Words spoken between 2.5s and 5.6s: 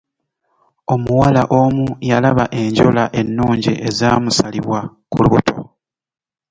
enjola ennungi ezaamusalibwa ku lubuto.